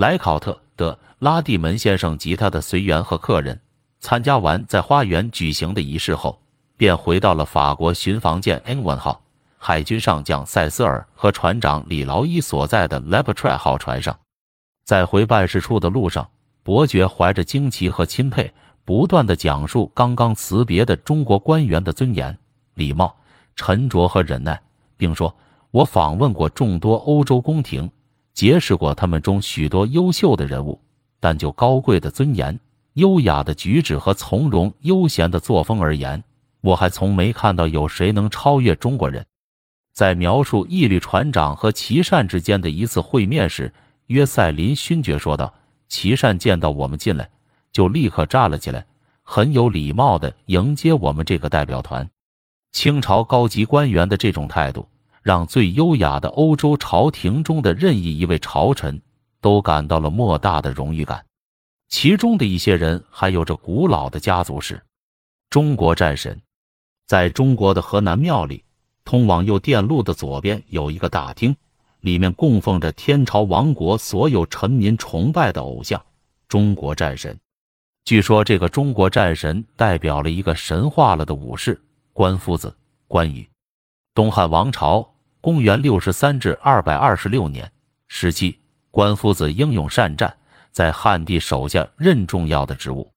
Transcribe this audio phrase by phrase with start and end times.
[0.00, 3.60] 莱考特的拉蒂门先生及他的随员和客人
[3.98, 6.40] 参加完在花园举行的仪式后，
[6.78, 9.20] 便回到了法国巡防舰 N 文号。
[9.58, 14.18] 海军上将塞斯尔和船长李劳伊所在的 l e p e t r e 号船上，
[14.86, 16.26] 在回办事处的路上，
[16.62, 18.50] 伯爵怀着惊奇和钦佩，
[18.86, 22.34] 不断的讲述刚刚辞别的中国官员的尊严、
[22.72, 23.14] 礼貌、
[23.54, 24.58] 沉着和忍耐，
[24.96, 25.36] 并说
[25.70, 27.90] ：“我访问过众多欧洲宫廷，
[28.32, 30.80] 结识过他们中许多优秀的人物，
[31.18, 32.58] 但就高贵的尊严、
[32.94, 36.22] 优雅的举止和从容悠闲的作风而言，
[36.60, 39.26] 我还从没看到有谁能超越中国人。”
[39.92, 43.74] 在描述义律船长和齐善之间的一次会面时，
[44.06, 45.52] 约塞林勋爵说道
[45.88, 47.28] ：“齐善见到我们进来，
[47.72, 48.86] 就立刻站了起来，
[49.22, 52.08] 很有礼貌地迎接我们这个代表团。
[52.72, 54.88] 清朝高级官员的这种态度，
[55.22, 59.00] 让最优雅的欧洲朝廷中的任意一位朝臣
[59.40, 61.24] 都感到了莫大的荣誉感。
[61.88, 64.82] 其中的一些人还有着古老的家族史。
[65.48, 66.40] 中国战神，
[67.06, 68.64] 在中国的河南庙里。”
[69.02, 71.56] 通往右电路的左边有一个大厅，
[72.00, 76.00] 里面供奉着天朝王国所有臣民崇拜的偶像——
[76.46, 77.36] 中国战神。
[78.04, 81.80] 据说这个中国战神代表了一个神话了的武士
[82.12, 82.76] 关夫子
[83.08, 83.48] 关羽。
[84.14, 85.09] 东汉王朝
[85.40, 87.72] 公元六十三至二百二十六年
[88.08, 88.58] 时期，
[88.90, 90.36] 关夫子英勇善战，
[90.70, 93.10] 在汉帝手下任重要的职务。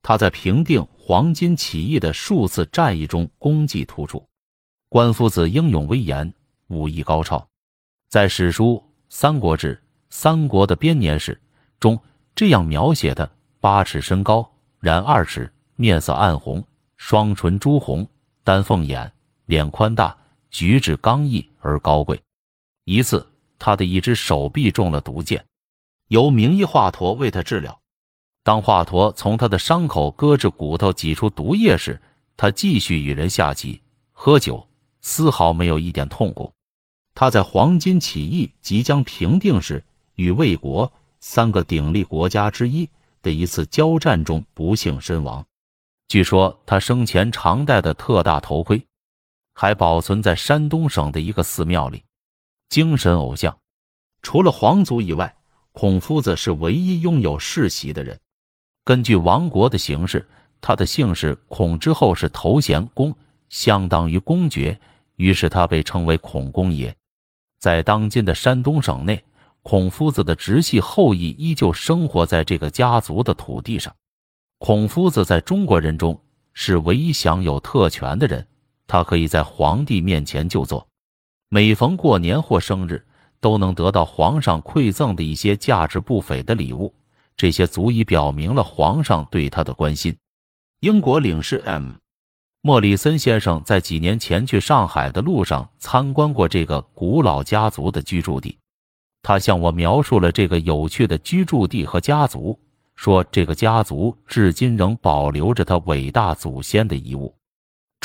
[0.00, 4.26] 他在平定黄巾起义的数次战役中功绩突出。
[4.88, 6.32] 关夫子英勇威严，
[6.68, 7.46] 武艺高超，
[8.08, 8.76] 在史书
[9.10, 9.74] 《三国志·
[10.08, 11.34] 三国的编年史》
[11.78, 12.00] 中
[12.34, 13.28] 这样描写他：
[13.60, 16.64] 八尺身高，然二尺，面色暗红，
[16.96, 18.08] 双唇朱红，
[18.42, 19.12] 丹凤眼，
[19.44, 20.16] 脸宽大，
[20.50, 22.20] 举止刚毅而高贵。
[22.84, 23.26] 一次，
[23.58, 25.44] 他的一只手臂中了毒箭，
[26.08, 27.78] 由名医华佗为他治疗。
[28.42, 32.00] 当华佗从他的伤口割至骨头，挤出毒液时，
[32.36, 33.80] 他继续与人下棋、
[34.12, 34.66] 喝酒。
[35.00, 36.52] 丝毫没有一点痛苦。
[37.14, 39.82] 他在黄巾起义即将平定时，
[40.16, 42.86] 与魏国三个鼎立国家之一
[43.22, 45.42] 的一次交战中不幸身亡。
[46.08, 48.84] 据说他生前常戴的特大头盔，
[49.60, 52.04] 还保存在山东省的一个寺庙里。
[52.68, 53.58] 精神偶像，
[54.22, 55.34] 除了皇族以外，
[55.72, 58.16] 孔夫子是唯一拥有世袭的人。
[58.84, 60.24] 根据王国的形式，
[60.60, 63.12] 他的姓氏孔之后是头衔公。
[63.48, 64.78] 相当于公爵，
[65.16, 66.94] 于是他被称为孔公爷。
[67.58, 69.24] 在当今的山东省内，
[69.62, 73.92] 孔夫子的直系后裔依旧生活在这个家族的土地上。
[74.58, 76.20] 孔夫子在中国人中
[76.52, 78.46] 是唯一享有特权的人，
[78.88, 80.88] 他可以在皇帝面前就坐，
[81.48, 83.06] 每逢过年或生日
[83.38, 86.92] 都能得到皇上馈赠的一些价值不菲的礼物，
[87.36, 90.16] 这些足以表明了皇上对他的关心。
[90.80, 91.92] 英国领事 M。
[92.60, 98.58] 莫里森先生在几年前去上海的路上参观过这个古老家族的居住地，
[99.22, 102.58] 他向我描述了这个有趣的居住地和家族，
[102.96, 107.32] 说这个家族至今仍保留着他伟大祖先的遗物。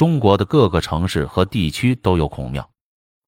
[0.03, 2.69] 中国的各个城市和地区都有孔庙，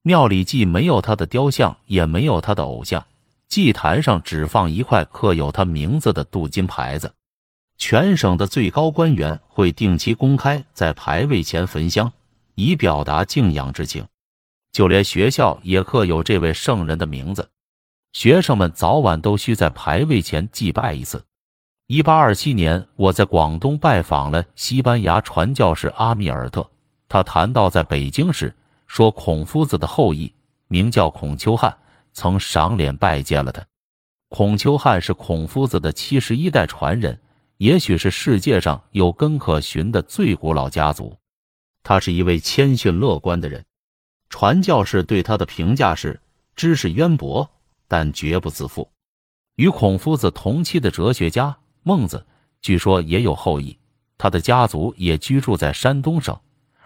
[0.02, 3.06] 庙里既没有他的雕像，也没有他的偶像，
[3.47, 7.14] 祭坛上只放一块刻有他名字的镀金牌子。
[7.78, 12.12] 全省的最高官员会定期公开在牌位前焚香，
[12.56, 14.06] 以表达敬仰之情。
[14.74, 17.47] 就连学校也刻有这位圣人的名字，
[18.12, 21.24] 学生们早晚都需在牌位前祭拜一次。
[21.88, 26.68] 一八二七年，我在广东拜访了西班牙传教士阿米尔特，
[27.07, 28.56] 他谈到在北京时，
[28.88, 30.34] 说孔夫子的后裔
[30.68, 31.78] 名叫孔丘汉，
[32.12, 33.63] 曾赏脸拜见了他。
[34.29, 37.19] 孔丘汉是孔夫子的七十一代传人。
[37.57, 41.16] 也许是世界上有根可循的最古老家族。
[41.84, 43.63] 他是一位谦逊乐观的人。
[44.29, 46.19] 传教士对他的评价是：
[46.56, 47.50] 知识渊博，
[47.88, 48.90] 但绝不自负。
[49.56, 51.55] 与孔夫子同期的哲学家
[51.87, 52.26] 孟子，
[52.64, 53.78] 据说也有后裔。
[54.17, 56.35] 他的家族也居住在山东省，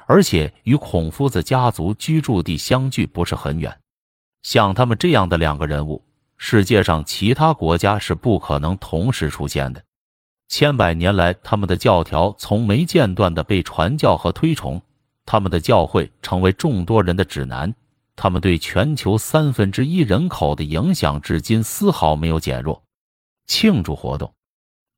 [0.08, 3.80] 而且与孔夫子家族居住地相距不是很远。
[4.44, 6.04] 像他们这样的两个人物，
[6.36, 9.82] 世界上其他国家是不可能同时出现的。
[10.50, 14.82] 千百年来，他们的教条从没间断的被传教和推崇，
[15.26, 17.74] 他们的教会成为众多人的指南，
[18.18, 22.84] 他们对全球三分之一人口的影响至今丝毫没有减弱。
[23.46, 24.34] 庆祝活动，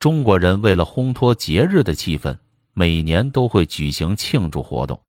[0.02, 2.36] 中国人为了烘托节日的气氛，
[2.74, 5.00] 每年都会举行庆祝活动，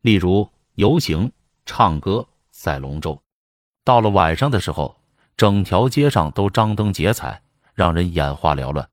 [0.00, 1.32] 例如游行、
[1.66, 3.20] 唱歌、赛龙舟。
[3.82, 4.96] 到了晚上的时候，
[5.36, 7.42] 整条街上都张灯结彩，
[7.74, 8.88] 让人眼花缭乱。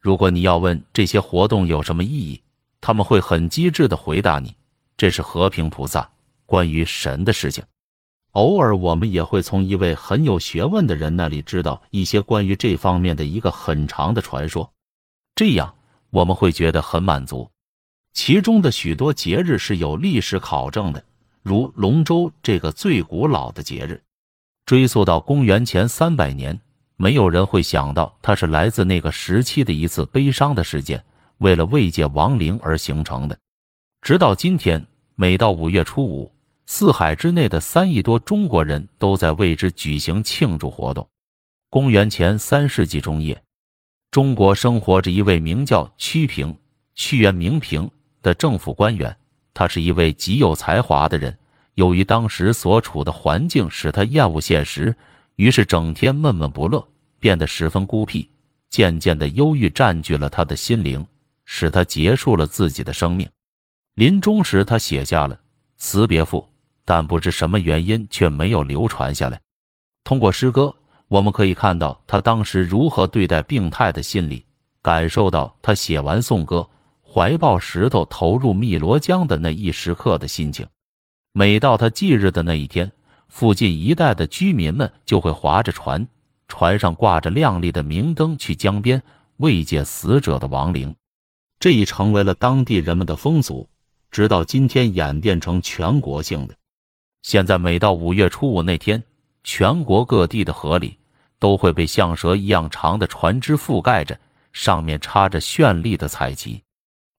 [0.00, 2.40] 如果你要问这些活动有什么意义，
[2.80, 4.54] 他们会很机智的回答你
[4.96, 6.10] ：“这是和平菩萨
[6.46, 7.62] 关于神的事情。”
[8.32, 14.72] 偶尔，我们也会从一位很有学问的人那里知道一些关于这方面的一个很长的传说，
[15.38, 15.72] 这样
[16.10, 17.48] 我们会觉得很满足。
[18.12, 21.04] 其中的许多节日是有历史考证的，
[21.44, 24.02] 如龙舟这个最古老的节日，
[24.66, 26.60] 追溯到公元前三百年。
[26.96, 31.04] 没有人会想到它是来自那个时期的一次悲伤的事件，
[31.36, 33.38] 为了慰藉亡灵而形成的。
[34.02, 34.84] 直到今天，
[35.14, 36.32] 每到五月初五。
[36.66, 41.08] 四海之内的三亿多中国人都在为之举行庆祝活动。
[41.70, 43.40] 公元前三世纪中叶，
[44.10, 46.56] 中国生活着一位名叫屈平
[46.96, 47.90] （屈原名平）
[48.22, 49.14] 的政府官员。
[49.52, 51.36] 他是一位极有才华的人。
[51.74, 54.94] 由于当时所处的环境使他厌恶现实，
[55.36, 56.86] 于是整天闷闷不乐，
[57.20, 58.28] 变得十分孤僻。
[58.70, 61.06] 渐渐的，忧郁占据了他的心灵，
[61.44, 63.28] 使他结束了自己的生命。
[63.94, 65.38] 临终时，他写下了
[65.76, 66.48] 辞别赋。
[66.84, 69.38] 但不知什么原因，却没有流传下来。
[70.04, 70.74] 通过诗歌，
[71.08, 74.44] 我们可以看到他当时如何对待病态的心理，
[74.82, 76.68] 感受到他写完颂歌，
[77.02, 80.66] 怀抱石头投入汨罗江的那一时刻的心情。
[81.32, 82.92] 每到他忌日的那一天，
[83.28, 86.06] 附近一带的居民们就会划着船，
[86.46, 89.02] 船上挂着亮丽的明灯，去江边
[89.38, 90.94] 慰藉死者的亡灵。
[91.58, 93.68] 这已成为了当地人们的风俗，
[94.10, 96.54] 直到今天演变成全国性的。
[97.22, 99.02] 现在每到五月初五那天，
[99.50, 100.98] 全国各地的河里
[101.38, 104.20] 都会被像蛇一样长的船只覆盖着，
[104.52, 106.62] 上面插着绚丽的彩旗。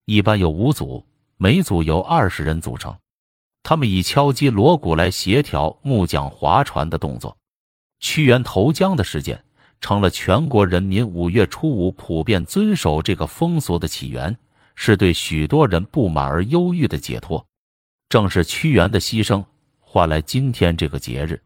[0.05, 1.03] 一般有五组，
[1.37, 2.95] 每组由二十人组成，
[3.63, 7.35] 他们以敲击锣鼓来协调木桨划船的动作。
[7.99, 9.43] 屈原投江的事件
[9.81, 14.37] 成了全国人民五月初五普遍遵守这个风俗的起源，
[14.75, 17.43] 是对许多人不满而忧郁的解脱。
[18.07, 19.43] 正是屈原的牺牲。
[19.79, 21.41] 换来今天这个节日。